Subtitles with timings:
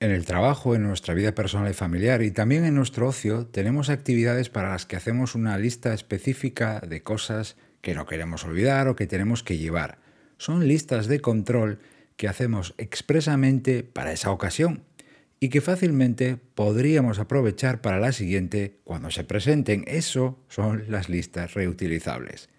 [0.00, 3.90] En el trabajo, en nuestra vida personal y familiar y también en nuestro ocio tenemos
[3.90, 8.94] actividades para las que hacemos una lista específica de cosas que no queremos olvidar o
[8.94, 9.98] que tenemos que llevar.
[10.36, 11.80] Son listas de control
[12.16, 14.84] que hacemos expresamente para esa ocasión
[15.40, 19.82] y que fácilmente podríamos aprovechar para la siguiente cuando se presenten.
[19.88, 22.50] Eso son las listas reutilizables.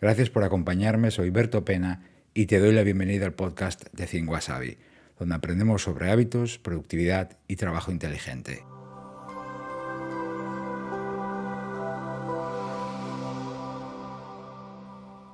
[0.00, 4.30] Gracias por acompañarme, soy Berto Pena y te doy la bienvenida al podcast de Think
[4.30, 4.78] Wasabi
[5.18, 8.64] donde aprendemos sobre hábitos, productividad y trabajo inteligente.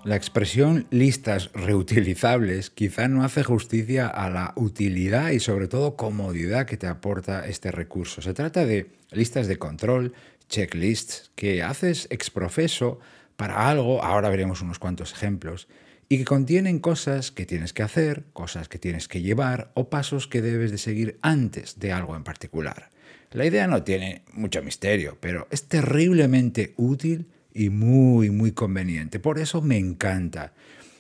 [0.05, 6.67] La expresión listas reutilizables quizá no hace justicia a la utilidad y sobre todo comodidad
[6.67, 8.21] que te aporta este recurso.
[8.21, 10.13] Se trata de listas de control,
[10.49, 12.99] checklists, que haces exprofeso
[13.37, 15.69] para algo, ahora veremos unos cuantos ejemplos,
[16.13, 20.29] y que contienen cosas que tienes que hacer, cosas que tienes que llevar o pasos
[20.29, 22.91] que debes de seguir antes de algo en particular.
[23.31, 29.21] La idea no tiene mucho misterio, pero es terriblemente útil y muy, muy conveniente.
[29.21, 30.53] Por eso me encanta.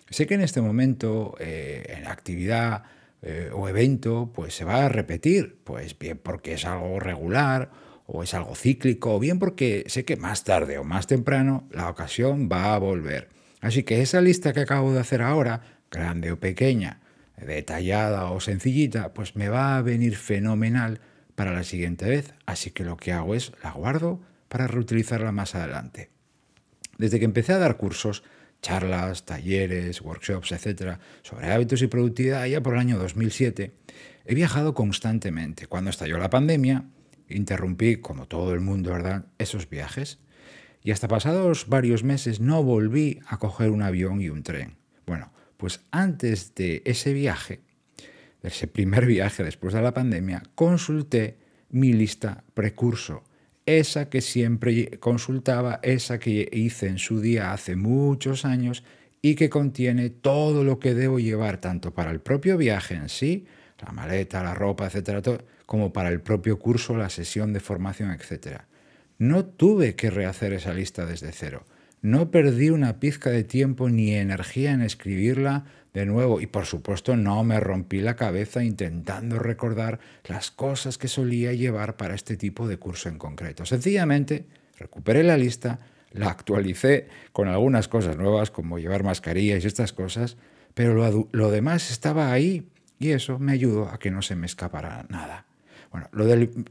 [0.08, 2.84] Sé que en este momento, eh, en actividad
[3.20, 7.70] eh, o evento, pues se va a repetir, pues bien porque es algo regular
[8.06, 11.90] o es algo cíclico, o bien porque sé que más tarde o más temprano la
[11.90, 13.41] ocasión va a volver.
[13.62, 17.00] Así que esa lista que acabo de hacer ahora, grande o pequeña,
[17.36, 21.00] detallada o sencillita, pues me va a venir fenomenal
[21.36, 22.34] para la siguiente vez.
[22.44, 26.10] Así que lo que hago es la guardo para reutilizarla más adelante.
[26.98, 28.24] Desde que empecé a dar cursos,
[28.62, 33.72] charlas, talleres, workshops, etcétera, sobre hábitos y productividad ya por el año 2007,
[34.24, 35.68] he viajado constantemente.
[35.68, 36.84] Cuando estalló la pandemia,
[37.28, 40.18] interrumpí, como todo el mundo, ¿verdad?, esos viajes
[40.84, 44.76] y hasta pasados varios meses no volví a coger un avión y un tren.
[45.06, 47.60] Bueno, pues antes de ese viaje,
[48.42, 51.38] de ese primer viaje después de la pandemia, consulté
[51.70, 53.24] mi lista precurso,
[53.64, 58.82] esa que siempre consultaba, esa que hice en su día hace muchos años
[59.22, 63.46] y que contiene todo lo que debo llevar tanto para el propio viaje en sí,
[63.80, 65.22] la maleta, la ropa, etcétera,
[65.64, 68.66] como para el propio curso, la sesión de formación, etcétera.
[69.22, 71.64] No tuve que rehacer esa lista desde cero.
[72.00, 77.14] No perdí una pizca de tiempo ni energía en escribirla de nuevo y por supuesto
[77.16, 82.66] no me rompí la cabeza intentando recordar las cosas que solía llevar para este tipo
[82.66, 83.64] de curso en concreto.
[83.64, 84.46] Sencillamente
[84.76, 85.78] recuperé la lista,
[86.10, 90.36] la actualicé con algunas cosas nuevas como llevar mascarillas y estas cosas,
[90.74, 92.66] pero lo, lo demás estaba ahí
[92.98, 95.46] y eso me ayudó a que no se me escapara nada.
[95.92, 96.24] Bueno, lo,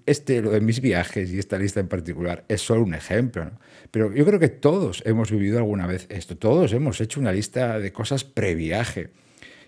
[0.08, 3.52] este, lo de mis viajes y esta lista en particular es solo un ejemplo,
[3.92, 7.80] pero yo creo que todos hemos vivido alguna vez esto, todos hemos hecho una lista
[7.80, 9.12] de cosas previaje.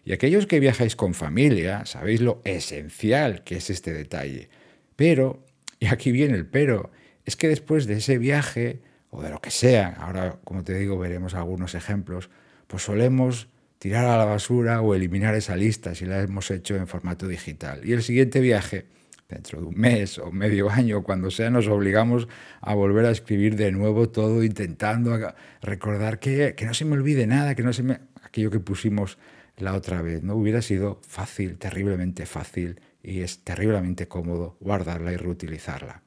[0.06, 4.50] Y aquellos que viajáis con familia, sabéis lo esencial que es este detalle.
[4.96, 5.46] Pero,
[5.80, 6.92] y aquí viene el pero,
[7.24, 8.82] es que después de ese viaje,
[9.12, 12.30] o de lo que sea, ahora como te digo veremos algunos ejemplos,
[12.68, 13.48] pues solemos
[13.78, 17.82] tirar a la basura o eliminar esa lista si la hemos hecho en formato digital.
[17.84, 18.86] Y el siguiente viaje,
[19.34, 22.28] dentro de un mes o medio año, cuando sea, nos obligamos
[22.62, 25.18] a volver a escribir de nuevo todo, intentando
[25.62, 28.00] recordar que, que no se me olvide nada, que no se me...
[28.24, 29.18] aquello que pusimos
[29.58, 30.36] la otra vez, ¿no?
[30.36, 36.02] Hubiera sido fácil, terriblemente fácil, y es terriblemente cómodo guardarla y reutilizarla.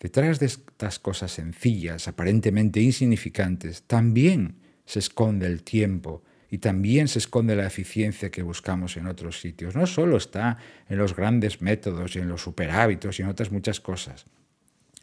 [0.00, 6.22] Detrás de estas cosas sencillas, aparentemente insignificantes, también se esconde el tiempo
[6.56, 9.74] y también se esconde la eficiencia que buscamos en otros sitios.
[9.76, 10.56] No solo está
[10.88, 14.24] en los grandes métodos y en los superhábitos y en otras muchas cosas.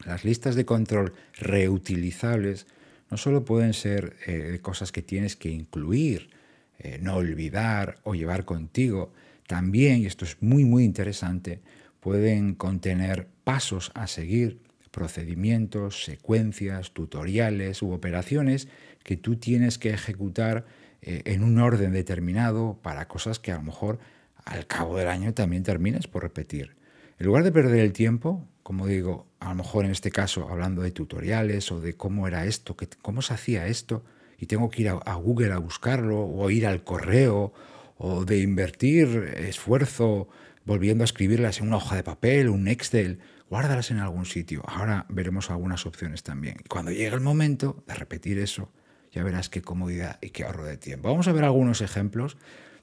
[0.03, 2.65] Las listas de control reutilizables
[3.11, 6.31] no solo pueden ser eh, cosas que tienes que incluir,
[6.79, 9.13] eh, no olvidar o llevar contigo,
[9.45, 11.61] también, y esto es muy muy interesante,
[11.99, 14.57] pueden contener pasos a seguir,
[14.89, 18.67] procedimientos, secuencias, tutoriales u operaciones
[19.03, 20.65] que tú tienes que ejecutar
[21.05, 23.99] eh, en un orden determinado para cosas que a lo mejor
[24.45, 26.75] al cabo del año también terminas por repetir.
[27.19, 30.81] En lugar de perder el tiempo, como digo, a lo mejor en este caso hablando
[30.81, 34.03] de tutoriales o de cómo era esto, cómo se hacía esto,
[34.37, 37.53] y tengo que ir a, Google a buscarlo, o ir al correo,
[37.97, 40.27] o de invertir esfuerzo
[40.65, 43.19] volviendo a escribirlas en una hoja de papel, un Excel,
[43.49, 44.63] guárdalas en algún sitio.
[44.65, 46.57] Ahora veremos algunas opciones también.
[46.63, 48.71] Y cuando llegue el momento de repetir eso,
[49.13, 51.09] ya verás qué comodidad y qué ahorro de tiempo.
[51.09, 52.37] Vamos a ver algunos ejemplos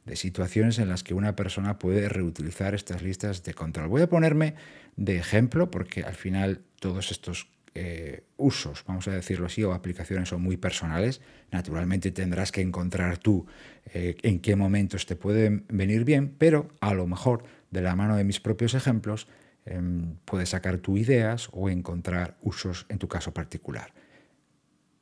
[0.07, 3.89] de situaciones en las que una persona puede reutilizar estas listas de control.
[3.89, 4.55] Voy a ponerme
[4.97, 10.29] de ejemplo porque al final todos estos eh, usos, vamos a decirlo así, o aplicaciones
[10.29, 11.21] son muy personales.
[11.51, 13.47] Naturalmente tendrás que encontrar tú
[13.93, 18.17] eh, en qué momentos te pueden venir bien, pero a lo mejor de la mano
[18.17, 19.29] de mis propios ejemplos
[19.67, 23.93] em, puedes sacar tus ideas o encontrar usos en tu caso particular.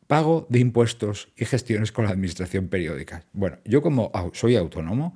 [0.08, 3.24] Pago de impuestos y gestiones con la administración periódica.
[3.34, 5.14] Bueno, yo como soy autónomo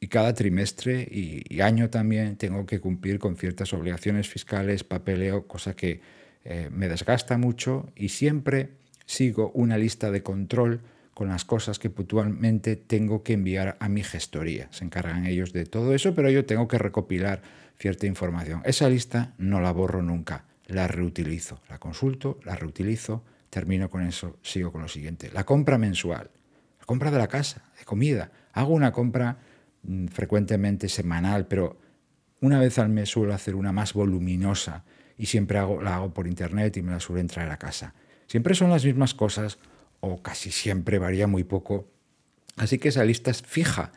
[0.00, 5.76] y cada trimestre y, año también tengo que cumplir con ciertas obligaciones fiscales, papeleo, cosa
[5.76, 6.00] que
[6.44, 8.70] eh, me desgasta mucho y siempre
[9.04, 10.80] sigo una lista de control
[11.12, 14.68] con las cosas que puntualmente tengo que enviar a mi gestoría.
[14.70, 17.42] Se encargan ellos de todo eso, pero yo tengo que recopilar
[17.78, 18.62] cierta información.
[18.64, 21.60] Esa lista no la borro nunca, la reutilizo.
[21.68, 25.30] La consulto, la reutilizo, termino con eso, sigo con lo siguiente.
[25.32, 26.30] La compra mensual,
[26.78, 28.30] la compra de la casa, de comida.
[28.52, 29.38] Hago una compra
[29.82, 31.78] mm, frecuentemente semanal, pero
[32.40, 34.84] una vez al mes suelo hacer una más voluminosa
[35.18, 37.94] y siempre hago, la hago por internet y me la suelo traer a casa.
[38.26, 39.58] Siempre son las mismas cosas
[39.98, 41.90] o casi siempre varía muy poco.
[42.56, 43.92] Así que esa lista es fija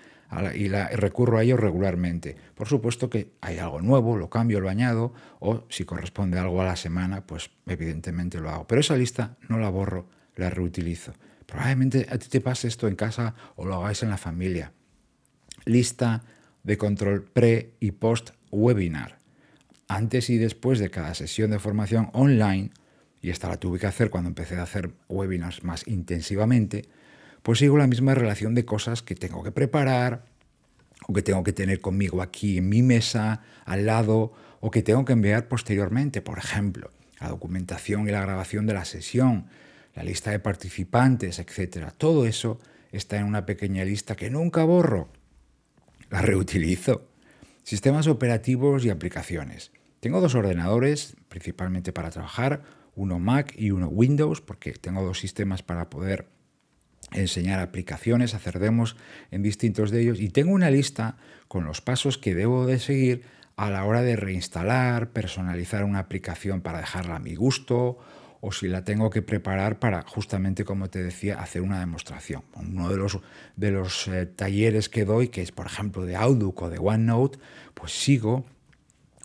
[0.55, 2.35] y la, recurro a ello regularmente.
[2.55, 6.65] Por supuesto que hay algo nuevo, lo cambio, lo añado, o si corresponde algo a
[6.65, 8.67] la semana, pues evidentemente lo hago.
[8.67, 11.13] Pero esa lista no la borro, la reutilizo.
[11.45, 14.71] Probablemente a ti te pase esto en casa o lo hagáis en la familia.
[15.65, 16.23] Lista
[16.63, 19.19] de control pre y post webinar.
[19.87, 22.71] Antes y después de cada sesión de formación online
[23.23, 26.83] y esta la tuve que hacer cuando empecé a hacer webinars más intensivamente,
[27.43, 30.25] pues sigo la misma relación de cosas que tengo que preparar
[31.07, 35.03] o que tengo que tener conmigo aquí en mi mesa, al lado, o que tengo
[35.03, 39.47] que enviar posteriormente, por ejemplo, la documentación y la grabación de la sesión,
[39.93, 41.91] la lista de participantes, etc.
[41.97, 42.59] Todo eso
[42.93, 45.09] está en una pequeña lista que nunca borro.
[46.09, 47.09] La reutilizo.
[47.63, 49.71] Sistemas operativos y aplicaciones.
[49.99, 52.63] Tengo dos ordenadores, principalmente para trabajar,
[52.95, 56.27] uno Mac y uno Windows, porque tengo dos sistemas para poder
[57.13, 58.95] enseñar aplicaciones, hacer demos
[59.31, 61.17] en distintos de ellos y tengo una lista
[61.47, 63.23] con los pasos que debo de seguir
[63.55, 67.99] a la hora de reinstalar, personalizar una aplicación para dejarla a mi gusto
[68.41, 72.43] o si la tengo que preparar para justamente, como te decía, hacer una demostración.
[72.55, 73.19] Uno de los,
[73.55, 77.39] de los eh, talleres que doy, que es por ejemplo de Outlook o de OneNote,
[77.73, 78.45] pues sigo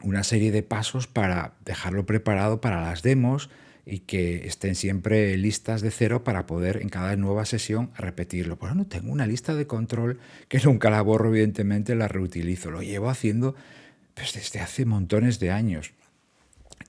[0.04, 3.50] una serie de pasos para dejarlo preparado para las demos
[3.90, 8.58] y que estén siempre listas de cero para poder en cada nueva sesión repetirlo.
[8.58, 12.70] Por no tengo una lista de control que nunca la borro, evidentemente la reutilizo.
[12.70, 13.54] Lo llevo haciendo
[14.12, 15.92] pues, desde hace montones de años.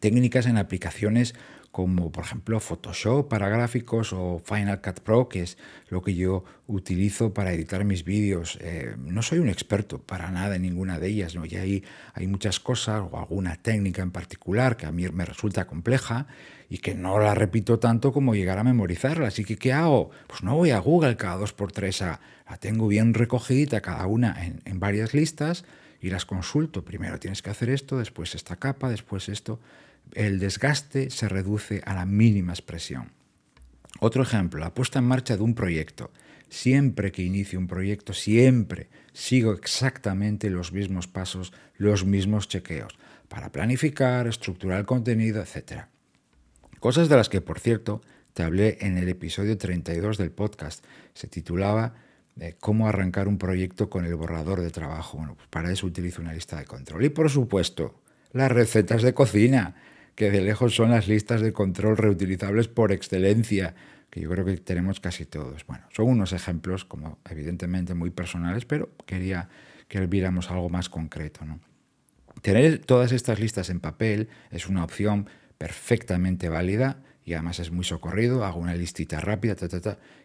[0.02, 1.36] Técnicas en aplicaciones
[1.72, 5.58] como por ejemplo Photoshop para gráficos o Final Cut Pro, que es
[5.90, 8.58] lo que yo utilizo para editar mis vídeos.
[8.62, 11.46] Eh, no soy un experto para nada en ninguna de ellas, ¿no?
[11.46, 11.84] y ahí
[12.14, 16.28] hay muchas cosas o alguna técnica en particular que a mí me resulta compleja
[16.70, 19.28] y que no la repito tanto como llegar a memorizarla.
[19.28, 20.12] Así que, ¿qué hago?
[20.28, 22.20] Pues no voy a Google cada dos por tres, a,
[22.50, 25.66] la tengo bien recogida cada una en, en varias listas
[26.02, 26.84] y las consulto.
[26.84, 29.60] Primero tienes que hacer esto, después esta capa, después esto
[30.14, 33.12] el desgaste se reduce a la mínima expresión.
[34.00, 36.12] Otro ejemplo, la puesta en marcha de un proyecto.
[36.50, 42.98] Siempre que inicio un proyecto, siempre sigo exactamente los mismos pasos, los mismos chequeos,
[43.28, 45.84] para planificar, estructurar el contenido, etc.
[46.80, 48.02] Cosas de las que, por cierto,
[48.34, 50.84] te hablé en el episodio 32 del podcast.
[51.14, 51.94] Se titulaba
[52.40, 55.18] eh, Cómo arrancar un proyecto con el borrador de trabajo.
[55.18, 57.04] Bueno, pues para eso utilizo una lista de control.
[57.04, 58.02] Y por supuesto,
[58.32, 59.76] las recetas de cocina
[60.20, 63.74] que de lejos son las listas de control reutilizables por excelencia,
[64.10, 65.66] que yo creo que tenemos casi todos.
[65.66, 69.48] Bueno, son unos ejemplos, como evidentemente muy personales, pero quería
[69.88, 71.46] que viéramos algo más concreto.
[71.46, 71.62] ¿no?
[72.42, 77.86] Tener todas estas listas en papel es una opción perfectamente válida y además es muy
[77.86, 79.56] socorrido, hago una listita rápida,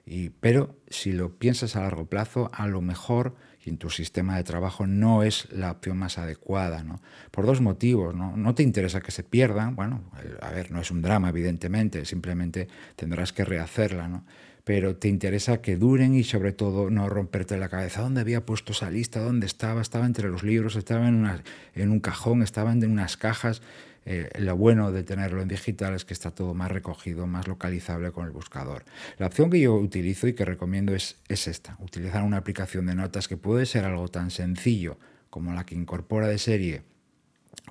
[0.06, 4.44] y, pero si lo piensas a largo plazo, a lo mejor en tu sistema de
[4.44, 7.02] trabajo no es la opción más adecuada, ¿no?
[7.30, 8.38] Por dos motivos, ¿no?
[8.38, 10.00] No te interesa que se pierdan, bueno,
[10.40, 14.24] a ver, no es un drama, evidentemente, simplemente tendrás que rehacerla, ¿no?
[14.64, 18.00] Pero te interesa que duren y sobre todo no romperte la cabeza.
[18.00, 19.20] ¿Dónde había puesto esa lista?
[19.20, 19.82] ¿Dónde estaba?
[19.82, 21.42] Estaba entre los libros, estaba en, una,
[21.74, 23.60] en un cajón, estaba en unas cajas.
[24.06, 28.10] Eh, lo bueno de tenerlo en digital es que está todo más recogido, más localizable
[28.10, 28.84] con el buscador.
[29.18, 32.94] La opción que yo utilizo y que recomiendo es, es esta, utilizar una aplicación de
[32.94, 34.98] notas que puede ser algo tan sencillo
[35.30, 36.82] como la que incorpora de serie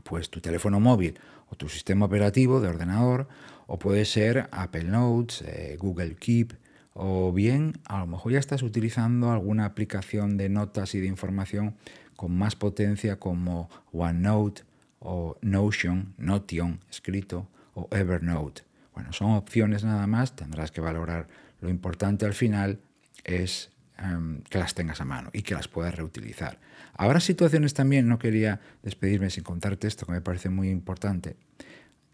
[0.04, 1.20] pues tu teléfono móvil
[1.50, 3.28] o tu sistema operativo de ordenador,
[3.68, 6.54] o puede ser Apple Notes, eh, Google Keep,
[6.94, 11.76] o bien a lo mejor ya estás utilizando alguna aplicación de notas y de información
[12.16, 14.64] con más potencia como OneNote
[15.00, 18.64] o Notion, Notion escrito, o Evernote.
[18.94, 21.28] Bueno, son opciones nada más, tendrás que valorar.
[21.62, 22.80] Lo importante al final
[23.24, 26.60] es em, que las tengas a mano y que las puedas reutilizar.
[26.94, 31.36] Habrá situaciones también, no quería despedirme sin contarte esto, que me parece muy importante.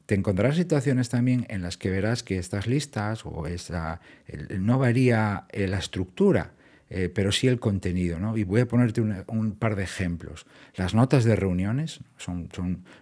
[0.09, 4.01] Te encontrarás situaciones también en las que verás que estas listas o esa,
[4.57, 6.53] no varía eh, la estructura,
[6.89, 8.17] eh, pero sí el contenido.
[8.17, 8.35] ¿no?
[8.35, 10.47] Y voy a ponerte un par de ejemplos.
[10.73, 11.99] Las notas de reuniones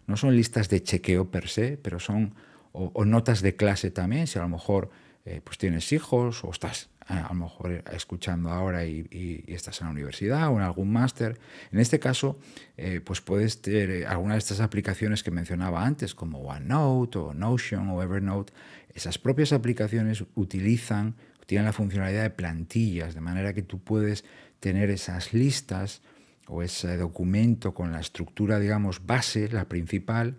[0.06, 2.36] no son listas de chequeo per se, pero son
[2.74, 4.90] o, notas de clase también, si a lo mejor
[5.24, 9.92] eh, pues tienes hijos o estás a lo mejor escuchando ahora y, estás en la
[9.92, 11.40] universidad o en algún máster.
[11.72, 12.40] En este caso,
[12.76, 17.90] eh, pues puedes tener algunas de estas aplicaciones que mencionaba antes, como OneNote o Notion
[17.90, 18.54] o Evernote.
[18.94, 24.26] Esas propias aplicaciones utilizan, tienen la funcionalidad de plantillas, de manera que tú puedes
[24.60, 26.02] tener esas listas
[26.48, 30.38] o ese documento con la estructura, digamos, base, la principal,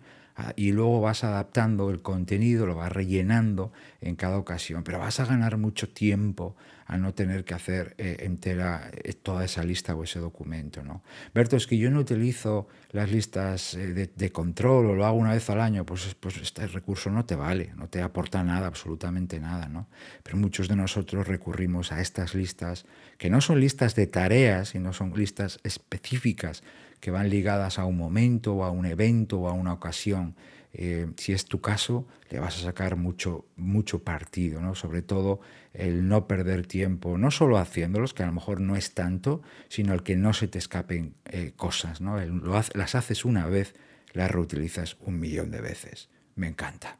[0.57, 5.26] y luego vas adaptando el contenido, lo vas rellenando en cada ocasión, pero vas a
[5.26, 6.57] ganar mucho tiempo
[6.88, 10.83] al no tener que hacer eh, entera eh, toda esa lista o ese documento.
[10.83, 11.02] ¿no?
[11.35, 15.35] Berto, es que yo no utilizo las listas eh, de, control o lo hago una
[15.35, 19.38] vez al año, pues, pues este recurso no te vale, no te aporta nada, absolutamente
[19.38, 19.68] nada.
[19.68, 19.87] ¿no?
[20.23, 22.87] Pero muchos de nosotros recurrimos a estas listas,
[23.18, 26.62] que no son listas de tareas, sino son listas específicas
[27.00, 30.35] que van ligadas a un momento o a un evento o a una ocasión.
[30.73, 34.75] Eh, si es tu caso, le vas a sacar mucho, mucho partido, ¿no?
[34.75, 35.40] sobre todo
[35.73, 39.95] el no perder tiempo, no solo haciéndolos, que a lo mejor no es tanto, sino
[39.95, 42.00] el que no se te escapen eh, cosas.
[42.00, 42.19] ¿no?
[42.19, 43.75] las haces una vez,
[44.12, 46.11] las reutilizas un millón de veces.
[46.35, 46.99] Me encanta.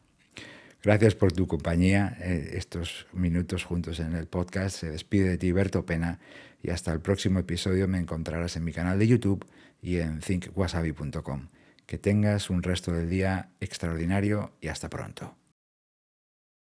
[0.83, 4.79] Gracias por tu compañía, eh, estos minutos juntos en el podcast.
[4.79, 6.21] Se despide de ti, Berto Pena,
[6.63, 9.45] y hasta el próximo episodio me encontrarás en mi canal de YouTube
[9.83, 11.49] y en thinkwasabi.com.
[11.87, 15.38] Que tengas un resto del día extraordinario y hasta pronto.